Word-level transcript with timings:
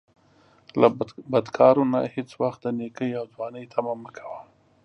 له 0.79 0.87
بدکارو 1.31 1.83
نه 1.93 1.99
هیڅ 2.15 2.29
وخت 2.41 2.59
د 2.63 2.67
نیکۍ 2.79 3.11
او 3.19 3.25
ځوانۍ 3.33 3.65
طمعه 3.73 3.95
مه 4.01 4.09
کوه 4.17 4.39